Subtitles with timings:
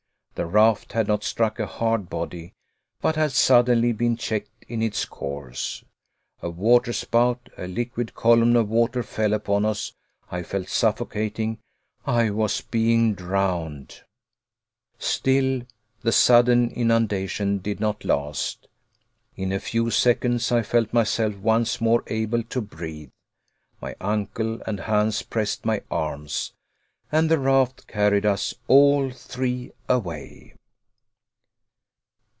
[0.33, 2.55] The raft had not struck a hard body,
[2.99, 5.83] but had suddenly been checked in its course.
[6.41, 9.93] A waterspout, a liquid column of water, fell upon us.
[10.31, 11.59] I felt suffocating.
[12.07, 14.01] I was being drowned.
[14.97, 15.61] Still
[16.01, 18.67] the sudden inundation did not last.
[19.35, 23.11] In a few seconds I felt myself once more able to breathe.
[23.79, 26.53] My uncle and Hans pressed my arms,
[27.13, 30.53] and the raft carried us all three away.